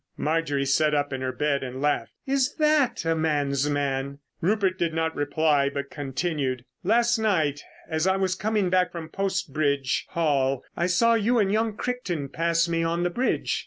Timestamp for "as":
7.87-8.07